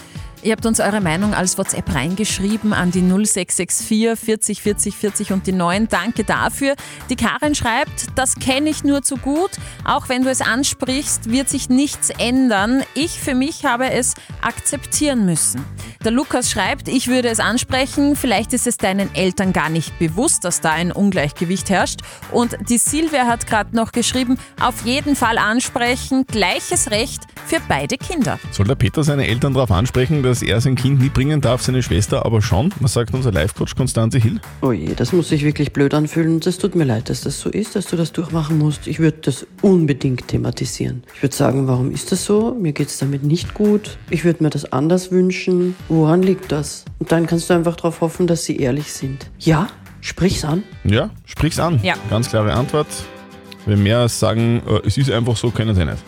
Ihr 0.45 0.51
habt 0.51 0.67
uns 0.67 0.81
eure 0.81 1.01
Meinung 1.01 1.35
als 1.35 1.57
WhatsApp 1.57 1.95
reingeschrieben 1.95 2.73
an 2.73 2.91
die 2.91 3.01
0664 3.01 4.19
40 4.19 4.61
40 4.61 4.97
40 4.97 5.33
und 5.33 5.47
die 5.47 5.53
9. 5.53 5.87
Danke 5.87 6.25
dafür. 6.25 6.75
Die 7.11 7.15
Karin 7.15 7.55
schreibt, 7.55 8.07
das 8.17 8.35
kenne 8.35 8.69
ich 8.69 8.83
nur 8.83 9.03
zu 9.03 9.19
gut. 9.19 9.53
Auch 9.85 10.09
wenn 10.09 10.25
du 10.25 10.31
es 10.31 10.41
ansprichst, 10.41 11.31
wird 11.31 11.49
sich 11.49 11.69
nichts 11.69 12.11
ändern. 12.11 12.83
Ich 12.95 13.21
für 13.21 13.37
mich 13.37 13.65
habe 13.65 13.93
es 13.93 14.15
akzeptieren 14.41 15.27
müssen. 15.27 15.65
Der 16.05 16.11
Lukas 16.11 16.51
schreibt, 16.51 16.89
ich 16.89 17.07
würde 17.07 17.29
es 17.29 17.39
ansprechen. 17.39 18.17
Vielleicht 18.17 18.53
ist 18.53 18.67
es 18.67 18.77
deinen 18.77 19.15
Eltern 19.15 19.53
gar 19.53 19.69
nicht 19.69 19.97
bewusst, 20.01 20.45
dass 20.45 20.61
da 20.61 20.73
ein 20.73 20.91
Ungleichgewicht 20.91 21.71
herrscht. 21.71 22.01
Und 22.33 22.57
die 22.69 22.79
Silvia 22.79 23.27
hat 23.27 23.47
gerade 23.47 23.77
noch 23.77 23.93
geschrieben, 23.93 24.37
auf 24.61 24.85
jeden 24.85 25.15
Fall 25.15 25.39
ansprechen. 25.39 26.27
Gleiches 26.27 26.91
Recht 26.91 27.23
für 27.47 27.61
beide 27.69 27.97
Kinder. 27.97 28.41
Soll 28.51 28.67
der 28.67 28.75
Peter 28.75 29.05
seine 29.05 29.29
Eltern 29.29 29.55
darauf 29.55 29.71
ansprechen, 29.71 30.25
dass 30.25 30.32
er 30.41 30.61
sein 30.63 30.77
Kind 30.77 31.01
nie 31.01 31.11
bringen 31.11 31.43
darf, 31.43 31.61
seine 31.61 31.83
Schwester 31.83 32.25
aber 32.25 32.41
schon? 32.41 32.73
Was 32.81 32.95
sagt 32.95 33.13
unser 33.13 33.33
Live-Coach 33.33 33.75
Konstanze 33.75 34.19
Hill? 34.19 34.41
Oh 34.63 34.73
je, 34.73 34.95
das 34.95 35.13
muss 35.13 35.29
sich 35.29 35.45
wirklich 35.45 35.75
blöd 35.75 35.93
anfühlen. 35.93 36.41
Das 36.41 36.57
tut 36.57 36.75
mir 36.75 36.85
leid, 36.85 37.11
dass 37.11 37.21
das 37.21 37.39
so 37.41 37.51
ist, 37.51 37.77
dass 37.77 37.87
du 37.87 37.97
das 37.97 38.13
durchmachen 38.13 38.59
musst. 38.59 38.87
Ich 38.87 39.01
würde 39.01 39.19
das 39.21 39.47
unbedingt 39.61 40.29
thematisieren. 40.29 41.03
Ich 41.15 41.23
würde 41.23 41.37
sagen, 41.37 41.67
warum 41.67 41.91
ist 41.91 42.13
das 42.13 42.25
so? 42.25 42.55
Mir 42.55 42.73
geht's 42.73 42.97
damit 42.97 43.25
nicht 43.25 43.53
gut. 43.53 43.99
Ich 44.09 44.25
würde 44.25 44.43
mir 44.43 44.51
das 44.51 44.73
anders 44.73 45.11
wünschen. 45.11 45.75
Woran 45.89 46.23
liegt 46.23 46.53
das? 46.53 46.87
Und 47.01 47.13
dann 47.13 47.27
kannst 47.27 47.51
du 47.51 47.55
einfach 47.55 47.77
darauf 47.77 48.01
hoffen, 48.01 48.27
dass 48.27 48.45
sie 48.45 48.57
ehrlich 48.57 48.93
sind. 48.93 49.31
Ja, 49.41 49.67
sprich's 50.01 50.45
an. 50.45 50.63
Ja, 50.85 51.11
sprich's 51.27 51.59
an. 51.59 51.81
Ja. 51.83 51.95
Ganz 52.09 52.31
klare 52.31 52.55
Antwort. 52.55 52.87
Wenn 53.67 53.83
mehr 53.83 54.09
sagen, 54.09 54.63
äh, 54.67 54.87
es 54.87 54.97
ist 54.97 55.11
einfach 55.11 55.37
so, 55.37 55.51
können 55.51 55.75
sie 55.75 55.85
nicht. 55.85 56.03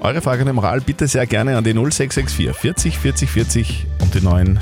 Eure 0.00 0.22
Frage 0.22 0.44
der 0.44 0.54
Moral 0.54 0.80
bitte 0.80 1.06
sehr 1.06 1.26
gerne 1.26 1.58
an 1.58 1.64
die 1.64 1.74
0664 1.74 2.56
40 2.56 2.98
40 2.98 3.30
40 3.30 3.86
und 4.00 4.14
die 4.14 4.22
9. 4.22 4.58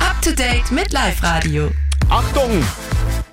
Up 0.00 0.20
to 0.20 0.32
date 0.32 0.72
mit 0.72 0.92
Live 0.92 1.22
Radio. 1.22 1.70
Achtung! 2.08 2.50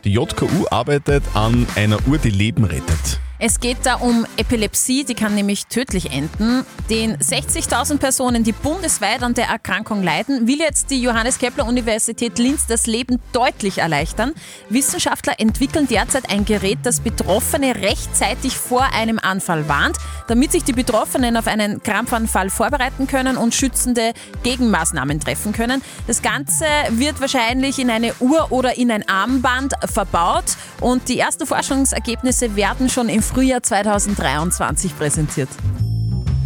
Die 0.03 0.11
JKU 0.13 0.67
arbeitet 0.69 1.23
an 1.33 1.65
einer 1.75 1.97
Uhr, 2.07 2.19
die 2.19 2.29
Leben 2.29 2.63
rettet. 2.63 3.19
Es 3.39 3.59
geht 3.59 3.77
da 3.83 3.95
um 3.95 4.25
Epilepsie, 4.37 5.03
die 5.03 5.13
kann 5.13 5.35
nämlich 5.35 5.67
tödlich 5.67 6.11
enden. 6.11 6.65
Den 6.89 7.17
60.000 7.17 7.99
Personen, 7.99 8.43
die 8.43 8.51
bundesweit 8.51 9.21
an 9.21 9.35
der 9.35 9.45
Erkrankung 9.45 10.01
leiden, 10.01 10.47
will 10.47 10.57
jetzt 10.57 10.89
die 10.89 10.99
Johannes 10.99 11.37
Kepler 11.37 11.67
Universität 11.67 12.39
Linz 12.39 12.65
das 12.65 12.87
Leben 12.87 13.19
deutlich 13.33 13.77
erleichtern. 13.77 14.33
Wissenschaftler 14.69 15.39
entwickeln 15.39 15.87
derzeit 15.87 16.31
ein 16.31 16.45
Gerät, 16.45 16.79
das 16.81 16.99
Betroffene 16.99 17.75
rechtzeitig 17.75 18.57
vor 18.57 18.91
einem 18.91 19.19
Anfall 19.19 19.69
warnt, 19.69 19.97
damit 20.27 20.51
sich 20.51 20.63
die 20.63 20.73
Betroffenen 20.73 21.37
auf 21.37 21.45
einen 21.45 21.83
Krampfanfall 21.83 22.49
vorbereiten 22.49 23.05
können 23.05 23.37
und 23.37 23.53
schützende 23.53 24.13
Gegenmaßnahmen 24.41 25.19
treffen 25.19 25.53
können. 25.53 25.83
Das 26.07 26.23
Ganze 26.23 26.65
wird 26.89 27.21
wahrscheinlich 27.21 27.77
in 27.77 27.91
eine 27.91 28.15
Uhr 28.19 28.51
oder 28.51 28.77
in 28.77 28.89
ein 28.89 29.07
Armband 29.07 29.73
verbaut 29.85 30.57
und 30.81 31.07
die 31.07 31.19
ersten 31.19 31.45
Forschungsergebnisse 31.45 32.55
werden 32.55 32.89
schon 32.89 33.09
im 33.09 33.21
Frühjahr 33.27 33.61
2023 33.61 34.97
präsentiert. 34.97 35.49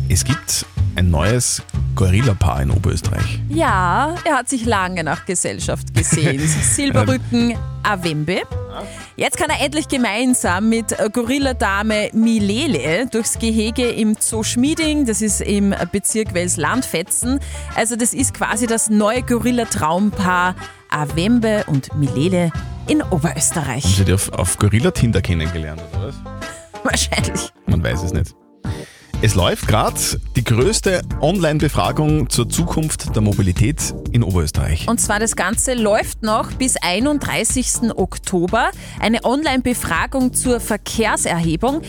Es 0.10 0.25
gibt 0.25 0.66
ein 0.95 1.10
neues 1.10 1.62
Gorilla-Paar 1.95 2.63
in 2.63 2.72
Oberösterreich. 2.72 3.39
Ja, 3.50 4.16
er 4.25 4.38
hat 4.38 4.50
sich 4.50 4.66
lange 4.66 5.04
nach 5.04 5.25
Gesellschaft 5.25 5.94
gesehen. 5.94 6.39
Silberrücken 6.74 7.56
Avembe. 7.83 8.42
Jetzt 9.16 9.38
kann 9.38 9.50
er 9.50 9.63
endlich 9.63 9.88
gemeinsam 9.88 10.69
mit 10.69 10.95
Gorilladame 11.13 12.10
Milele 12.13 13.07
durchs 13.07 13.38
Gehege 13.38 13.89
im 13.89 14.16
Zoo 14.19 14.44
Schmieding, 14.44 15.05
das 15.05 15.22
ist 15.22 15.41
im 15.41 15.75
Bezirk 15.91 16.34
Wels-Landfetzen. 16.34 17.39
Also 17.75 17.96
das 17.96 18.13
ist 18.13 18.34
quasi 18.34 18.65
das 18.65 18.89
neue 18.89 19.22
Gorilla-Traumpaar 19.22 20.55
Avembe 20.89 21.63
und 21.67 21.94
Milele 21.96 22.51
in 22.88 23.01
Oberösterreich. 23.01 23.84
Haben 23.84 23.94
Sie 23.94 24.05
die 24.05 24.13
auf, 24.13 24.32
auf 24.34 24.58
Gorilla-Tinder 24.58 25.22
kennengelernt, 25.22 25.82
oder 25.94 26.08
was? 26.08 26.40
Wahrscheinlich. 26.83 27.50
Man 27.67 27.83
weiß 27.83 28.03
es 28.03 28.13
nicht. 28.13 28.35
Es 29.23 29.35
läuft 29.35 29.67
gerade 29.67 30.00
die 30.35 30.43
größte 30.43 31.03
Online-Befragung 31.21 32.27
zur 32.31 32.50
Zukunft 32.50 33.15
der 33.15 33.21
Mobilität 33.21 33.93
in 34.11 34.23
Oberösterreich. 34.23 34.88
Und 34.88 35.00
zwar 35.00 35.19
das 35.19 35.35
Ganze 35.35 35.75
läuft 35.75 36.23
noch 36.23 36.51
bis 36.53 36.75
31. 36.77 37.95
Oktober. 37.95 38.71
Eine 39.00 39.23
Online-Befragung 39.23 40.33
zur 40.33 40.59
Verkehrserhebung. 40.59 41.83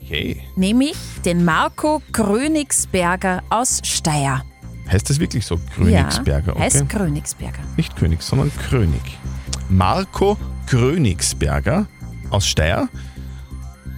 Okay. 0.05 0.41
nämlich 0.55 0.95
den 1.25 1.45
Marco 1.45 2.01
Grönigsberger 2.13 3.43
aus 3.51 3.81
Steyr. 3.83 4.43
Heißt 4.89 5.11
das 5.11 5.19
wirklich 5.19 5.45
so? 5.47 5.59
Königsberger, 5.75 6.55
Ja, 6.55 6.61
heißt 6.61 6.83
okay. 6.83 6.97
Grönigsberger. 6.97 7.59
Nicht 7.77 7.97
König, 7.97 8.23
sondern 8.23 8.53
König. 8.71 9.19
Marco 9.69 10.39
Königsberger 10.67 11.89
aus 12.33 12.47
Steyr. 12.47 12.89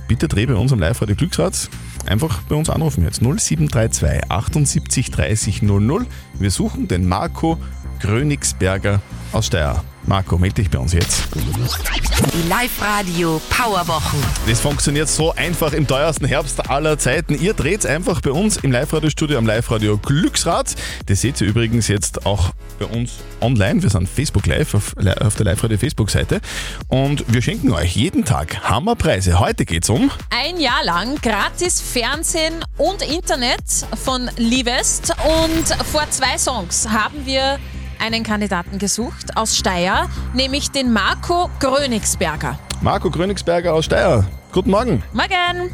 Bitte 0.08 0.28
dreh 0.28 0.46
bei 0.46 0.54
uns 0.54 0.72
am 0.72 0.80
Live-Radio 0.80 1.16
Glücksrad. 1.16 1.68
Einfach 2.06 2.42
bei 2.42 2.54
uns 2.54 2.68
anrufen 2.68 3.04
jetzt. 3.04 3.22
0732 3.22 4.30
78 4.30 5.10
30 5.10 5.62
00. 5.62 6.06
Wir 6.38 6.50
suchen 6.50 6.88
den 6.88 7.08
Marco 7.08 7.58
Königsberger 8.00 9.00
aus 9.34 9.46
Steyr. 9.46 9.82
Marco, 10.06 10.38
melde 10.38 10.56
dich 10.56 10.70
bei 10.70 10.78
uns 10.78 10.92
jetzt. 10.92 11.28
Die 11.34 12.48
Live-Radio 12.48 13.40
Powerwochen. 13.48 14.18
Das 14.46 14.60
funktioniert 14.60 15.08
so 15.08 15.34
einfach 15.34 15.72
im 15.72 15.86
teuersten 15.86 16.26
Herbst 16.26 16.68
aller 16.68 16.98
Zeiten. 16.98 17.34
Ihr 17.34 17.54
dreht 17.54 17.86
einfach 17.86 18.20
bei 18.20 18.30
uns 18.30 18.58
im 18.58 18.70
Live-Radio-Studio 18.70 19.38
am 19.38 19.46
Live-Radio 19.46 19.96
Glücksrad. 19.96 20.74
Das 21.06 21.22
seht 21.22 21.40
ihr 21.40 21.48
übrigens 21.48 21.88
jetzt 21.88 22.26
auch 22.26 22.50
bei 22.78 22.84
uns 22.84 23.14
online. 23.40 23.82
Wir 23.82 23.90
sind 23.90 24.08
Facebook 24.08 24.46
Live 24.46 24.74
auf, 24.74 24.94
auf 25.20 25.34
der 25.36 25.46
Live-Radio 25.46 25.78
Facebook-Seite. 25.78 26.40
Und 26.88 27.24
wir 27.32 27.40
schenken 27.40 27.72
euch 27.72 27.96
jeden 27.96 28.24
Tag 28.24 28.62
Hammerpreise. 28.62 29.40
Heute 29.40 29.64
geht's 29.64 29.88
um 29.88 30.10
Ein 30.30 30.60
Jahr 30.60 30.84
lang 30.84 31.16
gratis 31.22 31.80
Fernsehen 31.80 32.62
und 32.76 33.02
Internet 33.02 33.62
von 34.04 34.30
Livest. 34.36 35.14
Und 35.24 35.86
vor 35.86 36.08
zwei 36.10 36.36
Songs 36.36 36.88
haben 36.90 37.24
wir 37.24 37.58
einen 38.04 38.22
Kandidaten 38.22 38.78
gesucht 38.78 39.34
aus 39.34 39.56
Steyr, 39.56 40.08
nämlich 40.34 40.70
den 40.70 40.92
Marco 40.92 41.48
Grönigsberger. 41.58 42.58
Marco 42.82 43.10
Königsberger 43.10 43.72
aus 43.72 43.86
Steyr. 43.86 44.26
Guten 44.52 44.70
Morgen. 44.70 45.02
Morgen! 45.14 45.70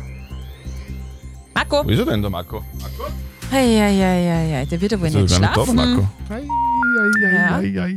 Marco? 1.53 1.85
Wo 1.85 1.89
ist 1.89 1.99
er 1.99 2.07
denn, 2.07 2.23
der 2.23 2.31
Marco? 2.31 2.63
Eieieiei, 3.53 4.65
der 4.65 4.81
wird 4.81 4.93
ja 4.93 5.01
wohl 5.01 5.09
Ist 5.09 5.17
er 5.17 5.23
nicht 5.23 5.31
gar 5.33 5.41
nicht 5.41 5.57
da, 5.57 5.65
schlafen. 5.65 5.75
Marco? 5.75 6.09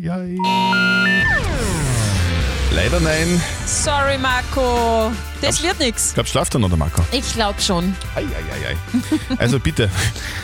Ja. 0.02 0.24
Leider 2.76 3.00
nein. 3.02 3.40
Sorry, 3.68 4.18
Marco. 4.18 5.12
Das 5.44 5.62
wird 5.62 5.78
nichts. 5.80 6.14
Glaubst 6.14 6.30
du, 6.30 6.38
schlaft 6.38 6.56
er 6.56 6.60
noch, 6.60 6.70
der 6.70 6.78
Marco? 6.78 7.02
Ich 7.12 7.34
glaube 7.34 7.60
schon. 7.62 7.94
Eieiei. 8.16 8.78
Also 9.38 9.60
bitte, 9.60 9.90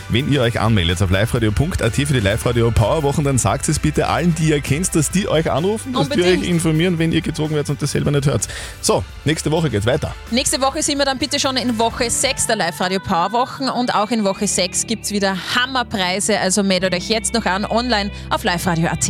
wenn 0.09 0.31
ihr 0.31 0.41
euch 0.41 0.59
anmeldet 0.59 1.01
auf 1.01 1.09
liveradio.at 1.09 1.95
für 1.95 2.05
die 2.13 2.19
Live-Radio 2.19 2.69
Powerwochen, 2.71 3.23
dann 3.23 3.37
sagt 3.37 3.69
es 3.69 3.79
bitte 3.79 4.07
allen, 4.07 4.35
die 4.35 4.49
ihr 4.49 4.59
kennt, 4.59 4.93
dass 4.95 5.09
die 5.09 5.29
euch 5.29 5.49
anrufen, 5.49 5.93
dass 5.93 6.09
wir 6.09 6.15
Unbedingt. 6.17 6.43
euch 6.43 6.49
informieren, 6.49 6.99
wenn 6.99 7.11
ihr 7.13 7.21
gezogen 7.21 7.51
werdet 7.55 7.69
und 7.69 7.81
das 7.81 7.91
selber 7.91 8.11
nicht 8.11 8.25
hört. 8.25 8.47
So, 8.81 9.03
nächste 9.23 9.51
Woche 9.51 9.69
geht's 9.69 9.85
weiter. 9.85 10.13
Nächste 10.31 10.59
Woche 10.61 10.83
sind 10.83 10.97
wir 10.97 11.05
dann 11.05 11.17
bitte 11.17 11.39
schon 11.39 11.55
in 11.55 11.79
Woche 11.79 12.09
6 12.09 12.47
der 12.47 12.57
Live-Radio 12.57 12.99
Powerwochen 12.99 13.69
und 13.69 13.95
auch 13.95 14.11
in 14.11 14.25
Woche 14.25 14.47
6 14.47 14.85
gibt 14.85 15.05
es 15.05 15.11
wieder 15.11 15.37
Hammerpreise. 15.55 16.39
Also 16.39 16.61
meldet 16.61 16.93
euch 16.93 17.07
jetzt 17.07 17.33
noch 17.33 17.45
an 17.45 17.65
online 17.65 18.11
auf 18.29 18.43
liveradio.at. 18.43 19.09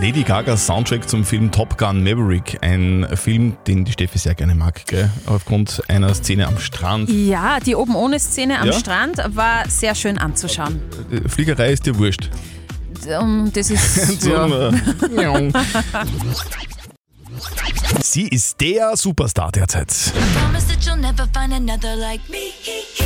Lady 0.00 0.22
Gagas 0.22 0.66
Soundtrack 0.66 1.08
zum 1.08 1.24
Film 1.24 1.50
Top 1.50 1.76
Gun 1.78 2.02
Maverick, 2.02 2.58
ein 2.62 3.06
Film, 3.14 3.56
den 3.66 3.84
die 3.84 3.92
Steffi 3.92 4.18
sehr 4.18 4.34
gerne 4.34 4.45
mag, 4.54 4.86
gell? 4.86 5.10
aufgrund 5.26 5.82
einer 5.88 6.14
Szene 6.14 6.46
am 6.46 6.58
Strand. 6.58 7.10
Ja, 7.10 7.58
die 7.60 7.74
oben 7.74 7.94
ohne 7.94 8.18
Szene 8.18 8.58
am 8.60 8.66
Ja? 8.68 8.72
Strand 8.72 9.22
war 9.28 9.68
sehr 9.68 9.94
schön 9.94 10.18
anzuschauen. 10.18 10.80
Äh, 11.10 11.28
Fliegerei 11.28 11.72
ist 11.72 11.86
dir 11.86 11.98
wurscht. 11.98 12.30
Das 13.52 13.70
ist. 13.70 14.24
ja. 14.26 14.70
Ja. 15.16 15.40
Sie 18.02 18.26
ist 18.28 18.60
der 18.60 18.96
Superstar 18.96 19.52
derzeit. 19.52 19.88
Promise 20.34 20.66
that 20.68 20.82
you'll 20.84 20.96
never 20.96 21.26
find 21.32 21.52
another 21.52 21.94
like 21.96 22.20
me. 22.28 23.05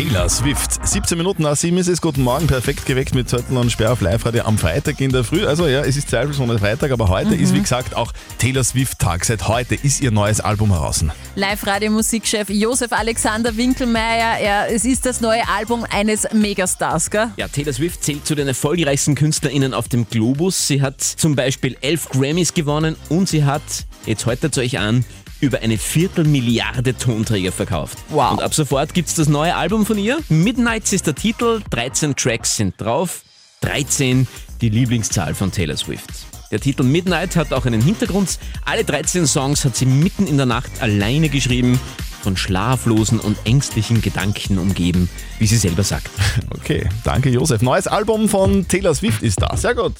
Taylor 0.00 0.30
Swift. 0.30 0.86
17 0.86 1.18
Minuten 1.18 1.42
nach 1.42 1.56
7 1.56 1.76
ist 1.76 1.86
es. 1.86 2.00
Guten 2.00 2.22
Morgen, 2.22 2.46
perfekt 2.46 2.86
geweckt 2.86 3.14
mit 3.14 3.28
Zettel 3.28 3.54
und 3.58 3.70
Sperr 3.70 3.92
auf 3.92 4.00
Live-Radio 4.00 4.44
am 4.44 4.56
Freitag 4.56 4.98
in 4.98 5.12
der 5.12 5.24
Früh. 5.24 5.46
Also 5.46 5.66
ja, 5.66 5.80
es 5.80 5.94
ist 5.94 6.08
zweifelsohne 6.08 6.58
Freitag, 6.58 6.90
aber 6.90 7.08
heute 7.08 7.34
ist 7.34 7.52
wie 7.52 7.60
gesagt 7.60 7.94
auch 7.94 8.10
Taylor 8.38 8.64
Swift-Tag. 8.64 9.26
Seit 9.26 9.46
heute 9.46 9.74
ist 9.74 10.00
ihr 10.00 10.10
neues 10.10 10.40
Album 10.40 10.70
heraus. 10.70 11.04
Live-Radio-Musikchef 11.34 12.48
Josef 12.48 12.92
Alexander 12.92 13.54
Winkelmeier. 13.54 14.42
Ja, 14.42 14.64
es 14.64 14.86
ist 14.86 15.04
das 15.04 15.20
neue 15.20 15.46
Album 15.46 15.84
eines 15.90 16.26
Megastars, 16.32 17.10
gell? 17.10 17.28
Ja, 17.36 17.48
Taylor 17.48 17.74
Swift 17.74 18.02
zählt 18.02 18.26
zu 18.26 18.34
den 18.34 18.48
erfolgreichsten 18.48 19.14
KünstlerInnen 19.14 19.74
auf 19.74 19.88
dem 19.88 20.08
Globus. 20.08 20.66
Sie 20.66 20.80
hat 20.80 21.02
zum 21.02 21.36
Beispiel 21.36 21.76
elf 21.82 22.08
Grammys 22.08 22.54
gewonnen 22.54 22.96
und 23.10 23.28
sie 23.28 23.44
hat, 23.44 23.60
jetzt 24.06 24.24
haltet 24.24 24.56
euch 24.56 24.78
an, 24.78 25.04
über 25.40 25.60
eine 25.60 25.78
Viertelmilliarde 25.78 26.96
Tonträger 26.96 27.52
verkauft. 27.52 27.98
Wow. 28.08 28.32
Und 28.32 28.42
ab 28.42 28.54
sofort 28.54 28.94
gibt's 28.94 29.14
das 29.14 29.28
neue 29.28 29.56
Album 29.56 29.86
von 29.86 29.98
ihr. 29.98 30.18
Midnights 30.28 30.92
ist 30.92 31.06
der 31.06 31.14
Titel, 31.14 31.60
13 31.70 32.16
Tracks 32.16 32.56
sind 32.56 32.80
drauf. 32.80 33.22
13 33.62 34.26
die 34.60 34.68
Lieblingszahl 34.68 35.34
von 35.34 35.52
Taylor 35.52 35.76
Swift. 35.76 36.10
Der 36.50 36.60
Titel 36.60 36.82
Midnight 36.82 37.36
hat 37.36 37.52
auch 37.52 37.64
einen 37.64 37.80
Hintergrund. 37.80 38.38
Alle 38.64 38.84
13 38.84 39.26
Songs 39.26 39.64
hat 39.64 39.76
sie 39.76 39.86
mitten 39.86 40.26
in 40.26 40.36
der 40.36 40.46
Nacht 40.46 40.70
alleine 40.80 41.28
geschrieben, 41.28 41.78
von 42.22 42.36
schlaflosen 42.36 43.18
und 43.18 43.38
ängstlichen 43.44 44.02
Gedanken 44.02 44.58
umgeben, 44.58 45.08
wie 45.38 45.46
sie 45.46 45.56
selber 45.56 45.84
sagt. 45.84 46.10
Okay, 46.50 46.88
danke 47.04 47.30
Josef. 47.30 47.62
Neues 47.62 47.86
Album 47.86 48.28
von 48.28 48.68
Taylor 48.68 48.94
Swift 48.94 49.22
ist 49.22 49.40
da. 49.40 49.56
Sehr 49.56 49.74
gut. 49.74 49.94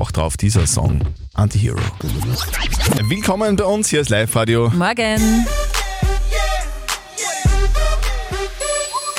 Auch 0.00 0.12
drauf 0.12 0.38
dieser 0.38 0.66
Song 0.66 1.02
Anti-Hero. 1.34 1.78
Willkommen 3.02 3.54
bei 3.54 3.64
uns, 3.64 3.90
hier 3.90 4.00
ist 4.00 4.08
Live-Radio. 4.08 4.70
Morgen. 4.70 5.46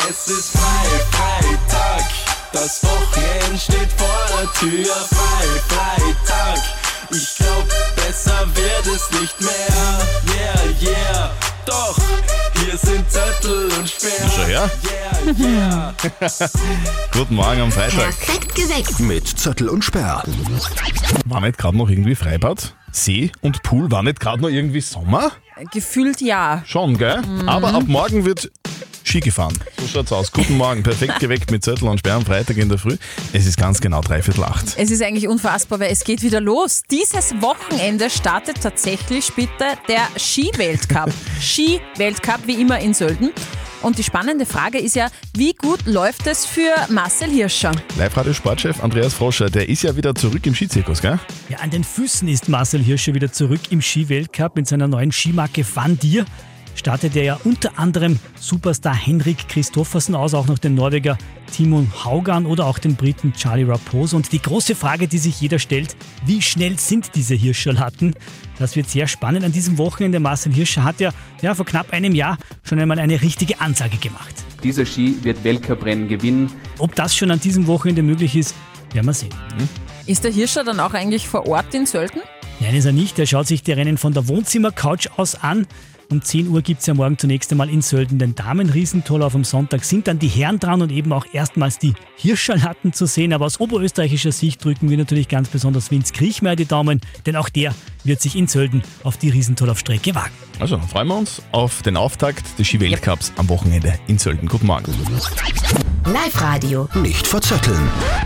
Es 0.09 0.27
ist 0.27 0.57
frei, 0.57 0.87
Freitag. 1.11 2.03
Das 2.51 2.83
Wochenende 2.83 3.59
steht 3.59 3.91
vor 3.95 4.25
der 4.41 4.51
Tür. 4.53 4.85
Frei, 4.85 5.45
Freitag. 5.67 6.63
Ich 7.11 7.35
glaub, 7.35 7.67
besser 7.95 8.47
wird 8.55 8.87
es 8.87 9.19
nicht 9.19 9.39
mehr. 9.39 9.51
Yeah, 10.35 10.91
yeah. 10.91 11.50
Doch, 11.65 11.97
hier 12.63 12.77
sind 12.77 13.09
Zettel 13.09 13.69
und 13.77 13.89
Sperr. 13.89 14.29
Schau 14.35 14.43
her. 14.43 14.71
Yeah, 15.39 15.39
yeah. 15.39 15.93
Guten 17.13 17.35
Morgen 17.35 17.61
am 17.61 17.71
Freitag. 17.71 18.15
Perfekt 18.17 18.55
geweckt. 18.55 18.99
Mit 18.99 19.27
Zettel 19.27 19.69
und 19.69 19.83
Sperr. 19.83 20.23
War 21.25 21.41
nicht 21.41 21.57
gerade 21.57 21.77
noch 21.77 21.89
irgendwie 21.89 22.15
Freibad? 22.15 22.75
See 22.91 23.31
und 23.41 23.63
Pool 23.63 23.89
war 23.91 24.03
nicht 24.03 24.19
gerade 24.19 24.41
noch 24.41 24.49
irgendwie 24.49 24.81
Sommer? 24.81 25.31
Gefühlt 25.71 26.21
ja. 26.21 26.63
Schon, 26.65 26.97
gell? 26.97 27.21
Mhm. 27.21 27.47
Aber 27.47 27.73
ab 27.73 27.83
morgen 27.85 28.25
wird 28.25 28.51
Ski 29.03 29.19
gefahren. 29.19 29.57
So 29.79 29.87
schaut's 29.87 30.11
aus. 30.11 30.31
Guten 30.31 30.57
Morgen, 30.57 30.83
perfekt 30.83 31.19
geweckt 31.19 31.51
mit 31.51 31.63
Zettel 31.63 31.87
und 31.87 31.99
Sperr 31.99 32.15
am 32.15 32.25
Freitag 32.25 32.57
in 32.57 32.69
der 32.69 32.77
Früh. 32.77 32.97
Es 33.33 33.45
ist 33.45 33.57
ganz 33.57 33.81
genau 33.81 34.01
dreiviertel 34.01 34.43
acht. 34.43 34.75
Es 34.77 34.91
ist 34.91 35.01
eigentlich 35.01 35.27
unfassbar, 35.27 35.79
weil 35.79 35.91
es 35.91 36.03
geht 36.03 36.21
wieder 36.21 36.41
los. 36.41 36.83
Dieses 36.89 37.33
Wochenende 37.41 38.09
startet 38.09 38.61
tatsächlich 38.61 39.31
bitte 39.33 39.65
der 39.87 40.07
Ski-Weltcup. 40.17 41.11
Ski-Weltcup 41.41 42.41
wie 42.45 42.61
immer 42.61 42.79
in 42.79 42.93
Sölden. 42.93 43.31
Und 43.81 43.97
die 43.97 44.03
spannende 44.03 44.45
Frage 44.45 44.77
ist 44.77 44.95
ja, 44.95 45.07
wie 45.33 45.53
gut 45.53 45.85
läuft 45.85 46.27
es 46.27 46.45
für 46.45 46.75
Marcel 46.89 47.31
Hirscher? 47.31 47.71
Live-Radio-Sportchef 47.97 48.83
Andreas 48.83 49.15
Froscher, 49.15 49.49
der 49.49 49.69
ist 49.69 49.81
ja 49.81 49.95
wieder 49.95 50.13
zurück 50.13 50.45
im 50.45 50.53
Skizirkus, 50.53 51.01
gell? 51.01 51.19
Ja, 51.49 51.57
an 51.59 51.71
den 51.71 51.83
Füßen 51.83 52.27
ist 52.27 52.47
Marcel 52.47 52.81
Hirscher 52.81 53.15
wieder 53.15 53.31
zurück 53.31 53.61
im 53.71 53.81
Skiweltcup 53.81 54.55
mit 54.55 54.67
seiner 54.67 54.87
neuen 54.87 55.11
Skimarke 55.11 55.65
Van 55.73 55.97
Dier. 55.97 56.25
Startet 56.81 57.15
er 57.15 57.23
ja 57.23 57.39
unter 57.43 57.77
anderem 57.77 58.17
Superstar 58.39 58.95
Henrik 58.95 59.47
Christoffersen 59.47 60.15
aus, 60.15 60.33
auch 60.33 60.47
noch 60.47 60.57
den 60.57 60.73
Norweger 60.73 61.15
Timon 61.51 61.91
Haugan 62.03 62.47
oder 62.47 62.65
auch 62.65 62.79
den 62.79 62.95
Briten 62.95 63.33
Charlie 63.33 63.65
Raposo. 63.65 64.17
Und 64.17 64.31
die 64.31 64.41
große 64.41 64.73
Frage, 64.73 65.07
die 65.07 65.19
sich 65.19 65.39
jeder 65.39 65.59
stellt, 65.59 65.95
wie 66.25 66.41
schnell 66.41 66.79
sind 66.79 67.11
diese 67.13 67.35
Hirscherlatten? 67.35 68.15
Das 68.57 68.75
wird 68.75 68.89
sehr 68.89 69.07
spannend 69.07 69.45
an 69.45 69.51
diesem 69.51 69.77
Wochenende. 69.77 70.19
Marcel 70.19 70.55
Hirscher 70.55 70.83
hat 70.83 70.99
ja, 70.99 71.11
ja 71.43 71.53
vor 71.53 71.67
knapp 71.67 71.93
einem 71.93 72.15
Jahr 72.15 72.39
schon 72.63 72.79
einmal 72.79 72.97
eine 72.97 73.21
richtige 73.21 73.61
Ansage 73.61 73.97
gemacht. 73.97 74.33
dieser 74.63 74.83
Ski 74.87 75.19
wird 75.21 75.43
Weltcuprennen 75.43 76.07
gewinnen. 76.07 76.51
Ob 76.79 76.95
das 76.95 77.15
schon 77.15 77.29
an 77.29 77.39
diesem 77.39 77.67
Wochenende 77.67 78.01
möglich 78.01 78.35
ist, 78.35 78.55
werden 78.91 79.05
wir 79.05 79.13
sehen. 79.13 79.29
Ist 80.07 80.23
der 80.23 80.31
Hirscher 80.31 80.63
dann 80.63 80.79
auch 80.79 80.95
eigentlich 80.95 81.27
vor 81.27 81.45
Ort 81.45 81.75
in 81.75 81.85
Sölden? 81.85 82.23
Nein, 82.59 82.73
ist 82.73 82.85
er 82.85 82.91
nicht. 82.91 83.19
Er 83.19 83.27
schaut 83.27 83.45
sich 83.45 83.61
die 83.61 83.71
Rennen 83.71 83.99
von 83.99 84.13
der 84.13 84.27
Wohnzimmercouch 84.27 85.09
aus 85.17 85.35
an. 85.35 85.67
Um 86.11 86.21
10 86.21 86.49
Uhr 86.49 86.61
gibt 86.61 86.81
es 86.81 86.87
ja 86.87 86.93
morgen 86.93 87.17
zunächst 87.17 87.51
einmal 87.51 87.69
in 87.69 87.81
Sölden 87.81 88.19
den 88.19 88.35
Damen-Riesentorlauf. 88.35 89.33
Am 89.33 89.45
Sonntag 89.45 89.85
sind 89.85 90.07
dann 90.09 90.19
die 90.19 90.27
Herren 90.27 90.59
dran 90.59 90.81
und 90.81 90.91
eben 90.91 91.13
auch 91.13 91.25
erstmals 91.31 91.79
die 91.79 91.93
Hirschschalatten 92.17 92.91
zu 92.91 93.05
sehen. 93.05 93.31
Aber 93.31 93.45
aus 93.45 93.61
oberösterreichischer 93.61 94.33
Sicht 94.33 94.63
drücken 94.63 94.89
wir 94.89 94.97
natürlich 94.97 95.29
ganz 95.29 95.47
besonders 95.47 95.89
Vince 95.89 96.11
Kriechmeier 96.11 96.57
die 96.57 96.65
Daumen, 96.65 96.99
denn 97.25 97.37
auch 97.37 97.47
der 97.47 97.73
wird 98.03 98.21
sich 98.21 98.35
in 98.35 98.47
Sölden 98.47 98.83
auf 99.03 99.17
die 99.17 99.29
Riesentorlaufstrecke 99.29 100.15
wagen. 100.15 100.31
Also 100.59 100.77
freuen 100.79 101.07
wir 101.07 101.17
uns 101.17 101.41
auf 101.51 101.81
den 101.81 101.97
Auftakt 101.97 102.57
des 102.59 102.67
Ski-Weltcups 102.67 103.33
am 103.37 103.49
Wochenende 103.49 103.93
in 104.07 104.17
Sölden. 104.17 104.47
Guten 104.47 104.67
Morgen. 104.67 104.93
Live-Radio. 106.05 106.87
Nicht 106.95 107.27
verzetteln. 107.27 107.79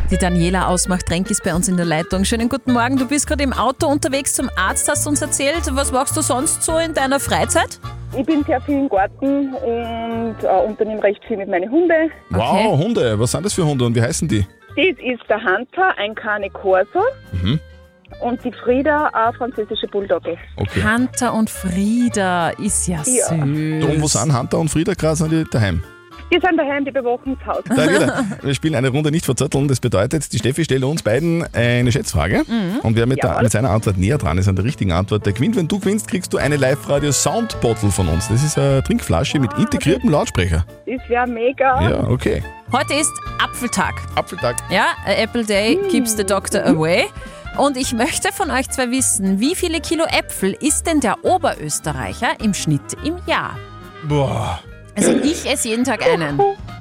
Die 0.10 0.17
Daniela 0.17 0.67
aus 0.67 0.88
Machtrenk 0.88 1.29
ist 1.29 1.44
bei 1.44 1.53
uns 1.53 1.67
in 1.67 1.77
der 1.77 1.86
Leitung. 1.86 2.24
Schönen 2.25 2.50
guten 2.50 2.74
Morgen. 2.74 2.98
Du 2.98 3.08
bist 3.08 3.27
gerade 3.27 3.44
im 3.44 3.53
Auto 3.53 3.88
unterwegs 3.88 4.34
zum 4.34 4.50
Arzt, 4.55 4.88
hast 4.89 5.05
du 5.05 5.10
uns 5.10 5.22
erzählt. 5.22 5.63
Was 5.72 5.91
machst 5.91 6.15
du 6.15 6.22
sonst 6.22 6.63
so 6.63 6.77
in 6.77 6.94
deiner 6.94 7.20
Freizeit? 7.20 7.79
Ich 8.17 8.25
bin 8.25 8.44
sehr 8.46 8.62
viel 8.62 8.75
im 8.79 8.89
Garten 8.89 9.53
und 9.55 10.36
äh, 10.41 10.65
unternehme 10.67 11.03
recht 11.03 11.22
viel 11.27 11.38
mit 11.38 11.50
meinen 11.50 11.70
Hunden. 11.70 12.12
Wow, 12.29 12.77
Hunde. 12.77 13.20
Was 13.20 13.32
sind 13.32 13.46
das 13.46 13.53
für 13.53 13.65
Hunde 13.65 13.86
und 13.86 13.94
wie 13.96 14.01
heißen 14.01 14.27
die? 14.27 14.46
Das 14.77 14.98
ist 15.03 15.22
der 15.29 15.38
Hunter, 15.44 15.98
ein 15.98 16.15
Cane 16.15 16.50
Corso 16.50 17.01
Mhm. 17.34 17.60
Und 18.22 18.43
die 18.43 18.51
Frieda, 18.51 19.07
eine 19.13 19.34
französische 19.34 19.88
Bulldogge. 19.88 20.38
Okay. 20.57 20.81
Hunter 20.84 21.34
und 21.34 21.50
Frieda 21.50 22.50
ist 22.50 22.88
ja, 22.88 22.98
Ja. 22.98 23.03
süß. 23.03 23.27
Da, 23.29 24.01
wo 24.01 24.07
sind 24.07 24.38
Hunter 24.38 24.60
und 24.60 24.69
Frieda 24.69 24.93
gerade, 24.93 25.15
sind 25.15 25.31
die 25.31 25.43
daheim? 25.50 25.84
Die 26.34 26.39
sind 26.39 26.57
daheim, 26.57 26.84
die 26.84 26.89
bewachen 26.91 27.38
das 27.38 27.45
Haus. 27.55 27.63
Daniela, 27.69 28.24
wir 28.41 28.55
spielen 28.55 28.74
eine 28.74 28.89
Runde 28.89 29.12
nicht 29.12 29.25
verzötteln. 29.25 29.67
Das 29.67 29.79
bedeutet, 29.79 30.34
die 30.34 30.39
Steffi 30.39 30.65
stellt 30.65 30.84
uns 30.84 31.03
beiden 31.03 31.45
eine 31.53 31.91
Schätzfrage. 31.91 32.41
Mhm. 32.48 32.79
Und 32.81 32.95
wer 32.95 33.05
mit, 33.05 33.22
der, 33.22 33.39
mit 33.43 33.51
seiner 33.51 33.69
Antwort 33.69 33.98
näher 33.98 34.17
dran 34.17 34.39
ist 34.39 34.48
an 34.48 34.55
der 34.55 34.65
richtigen 34.65 34.91
Antwort, 34.91 35.24
der 35.27 35.34
gewinnt. 35.34 35.55
Wenn 35.55 35.67
du 35.67 35.77
gewinnst, 35.79 36.07
kriegst 36.07 36.34
du 36.34 36.38
eine 36.39 36.55
Live-Radio 36.57 37.12
Sound 37.12 37.62
Bottle 37.62 37.91
von 37.91 38.07
uns. 38.07 38.27
Das 38.27 38.43
ist 38.43 38.57
eine 38.57 38.81
Trinkflasche 38.81 39.39
mit 39.39 39.53
integriertem 39.53 40.10
Lautsprecher. 40.10 40.65
Das 40.88 41.07
wäre 41.10 41.27
mega. 41.27 41.89
Ja, 41.89 42.07
okay. 42.07 42.41
Heute 42.72 42.95
ist 42.95 43.12
Apfeltag. 43.39 43.93
Apfeltag. 44.15 44.55
Ja, 44.72 44.86
a 45.05 45.12
Apple 45.22 45.45
Day 45.45 45.77
keeps 45.91 46.17
the 46.17 46.24
doctor 46.24 46.65
away. 46.65 47.03
Und 47.57 47.77
ich 47.77 47.93
möchte 47.93 48.31
von 48.33 48.51
euch 48.51 48.69
zwei 48.69 48.91
wissen, 48.91 49.39
wie 49.39 49.55
viele 49.55 49.79
Kilo 49.79 50.03
Äpfel 50.05 50.53
isst 50.59 50.88
denn 50.88 51.00
der 51.00 51.24
Oberösterreicher 51.24 52.39
im 52.43 52.53
Schnitt 52.53 52.81
im 53.03 53.17
Jahr? 53.27 53.57
Boah. 54.07 54.59
Also 54.95 55.12
ich 55.12 55.50
esse 55.50 55.69
jeden 55.69 55.83
Tag 55.85 56.05
einen. 56.05 56.39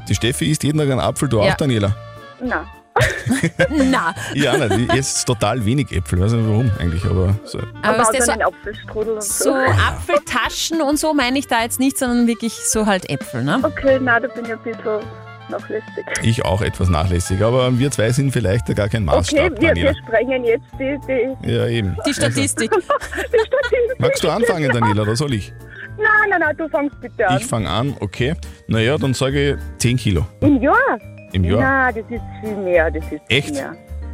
Die 0.08 0.14
Steffi 0.14 0.50
isst 0.50 0.62
jeden 0.64 0.78
Tag 0.78 0.90
einen 0.90 1.00
Apfel, 1.00 1.28
du 1.28 1.40
Ja. 1.42 1.52
auch, 1.52 1.56
Daniela? 1.56 1.94
Na. 2.40 2.66
Na, 3.70 4.14
Ja, 4.34 4.56
nein, 4.56 4.86
die 4.88 4.98
isst 4.98 5.26
total 5.26 5.64
wenig 5.64 5.90
Äpfel. 5.90 6.18
Ich 6.18 6.24
weiß 6.26 6.32
nicht 6.32 6.48
warum 6.48 6.70
eigentlich, 6.78 7.04
aber 7.04 7.34
so. 7.44 7.58
aber 7.82 8.14
ist 8.16 8.24
so, 8.26 8.32
einen 8.32 8.42
Apfelstrudel 8.42 9.14
und 9.14 9.22
so. 9.24 9.44
so 9.44 9.54
Apfeltaschen 9.54 10.80
und 10.80 10.98
so 10.98 11.12
meine 11.12 11.38
ich 11.38 11.48
da 11.48 11.62
jetzt 11.62 11.80
nicht, 11.80 11.98
sondern 11.98 12.28
wirklich 12.28 12.52
so 12.52 12.86
halt 12.86 13.10
Äpfel, 13.10 13.42
ne? 13.42 13.58
Okay, 13.62 13.98
na, 14.00 14.20
da 14.20 14.28
bin 14.28 14.44
ich 14.44 14.52
ein 14.52 14.58
bisschen 14.62 15.00
nachlässig. 15.48 16.04
Ich 16.22 16.44
auch 16.44 16.62
etwas 16.62 16.88
nachlässig, 16.88 17.42
aber 17.42 17.78
wir 17.78 17.90
zwei 17.90 18.10
sind 18.10 18.32
vielleicht 18.32 18.74
gar 18.74 18.88
kein 18.88 19.04
Maßstab, 19.04 19.52
Okay, 19.52 19.60
wir, 19.60 19.74
wir 19.74 19.94
sprengen 19.96 20.44
jetzt 20.44 20.66
die, 20.78 20.98
die, 21.08 21.50
Ja, 21.52 21.66
eben. 21.66 21.96
Die 22.06 22.14
Statistik. 22.14 22.70
die 22.72 22.80
Statistik. 22.82 23.98
Magst 23.98 24.24
du 24.24 24.30
anfangen, 24.30 24.70
Daniela, 24.70 25.02
oder 25.02 25.16
soll 25.16 25.34
ich? 25.34 25.52
Nein, 25.96 26.06
nein, 26.30 26.40
nein, 26.40 26.56
du 26.56 26.68
fangst 26.68 27.00
bitte 27.00 27.28
an. 27.28 27.38
Ich 27.38 27.46
fange 27.46 27.68
an, 27.68 27.96
okay. 28.00 28.34
Naja, 28.66 28.98
dann 28.98 29.14
sage 29.14 29.54
ich 29.54 29.78
10 29.78 29.96
Kilo 29.96 30.26
Im 30.40 30.60
Jahr? 30.60 30.98
im 31.34 31.44
Jahr. 31.44 31.60
Nein, 31.60 31.94
das 31.96 32.10
ist 32.10 32.24
viel 32.40 32.56
mehr. 32.56 32.90
Das 32.90 33.04
ist 33.12 33.20
Echt? 33.28 33.56
Viel 33.56 33.64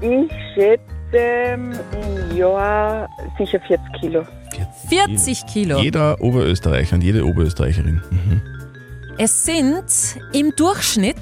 mehr. 0.00 0.26
Ich 0.26 0.32
schätze 0.54 0.82
ähm, 1.12 1.72
im 2.30 2.36
Jahr 2.36 3.08
sicher 3.38 3.60
40 3.60 4.00
Kilo. 4.00 4.26
40 4.88 5.46
Kilo. 5.46 5.78
Jeder 5.78 6.20
Oberösterreicher 6.20 6.96
und 6.96 7.02
jede 7.02 7.24
Oberösterreicherin. 7.24 8.02
Mhm. 8.10 8.42
Es 9.22 9.44
sind 9.44 9.84
im 10.32 10.56
Durchschnitt 10.56 11.16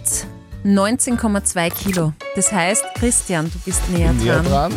19,2 0.65 1.71
Kilo. 1.71 2.13
Das 2.37 2.53
heißt, 2.53 2.85
Christian, 2.97 3.51
du 3.51 3.59
bist 3.65 3.89
näher 3.91 4.13
Näher 4.13 4.41
dran. 4.43 4.73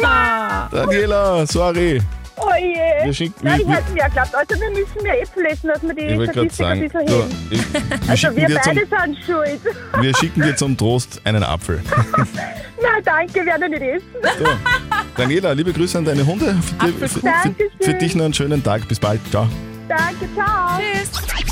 dran. 0.00 0.68
Daniela, 0.72 1.46
sorry. 1.46 2.00
Oh 2.38 2.48
je. 2.58 3.04
Wir 3.06 3.14
schicken- 3.14 3.34
Nein, 3.42 3.60
wir- 3.60 3.66
ich 3.66 3.70
hätte 3.76 3.92
mir 3.92 4.04
geglaubt. 4.06 4.34
Also 4.34 4.60
wir 4.60 4.70
müssen 4.70 5.02
mehr 5.04 5.22
Äpfel 5.22 5.46
essen, 5.46 5.68
dass 5.68 5.80
wir 5.82 5.94
die 5.94 6.02
Ich 6.02 6.18
wollte 6.18 6.32
gerade 6.32 6.50
Statistik 6.50 6.66
ein 6.66 6.90
sagen, 6.90 7.06
bisschen 7.06 7.06
du, 7.06 7.22
heben. 7.22 7.48
ich, 7.50 7.72
wir, 7.72 8.10
Also 8.10 8.16
schicken 8.16 8.36
wir 8.36 8.46
dir 8.48 8.62
zum, 8.62 8.74
beide 8.74 8.86
sind 9.12 9.24
schuld. 9.24 9.60
wir 10.00 10.16
schicken 10.16 10.42
dir 10.42 10.56
zum 10.56 10.76
Trost 10.76 11.20
einen 11.22 11.44
Apfel. 11.44 11.80
Nein, 12.82 13.02
danke, 13.04 13.46
werde 13.46 13.68
nicht 13.68 13.82
essen. 13.82 14.06
So. 14.40 14.44
Daniela, 15.16 15.52
liebe 15.52 15.72
Grüße 15.72 15.98
an 15.98 16.04
deine 16.04 16.26
Hunde. 16.26 16.56
Für, 16.80 16.86
dir- 16.88 17.08
für, 17.08 17.20
für, 17.20 17.54
für 17.84 17.94
dich 17.94 18.16
noch 18.16 18.24
einen 18.24 18.34
schönen 18.34 18.60
Tag. 18.64 18.88
Bis 18.88 18.98
bald. 18.98 19.20
Ciao. 19.30 19.46
Danke, 19.88 20.26
ciao. 20.34 20.80
Tschüss. 20.80 21.51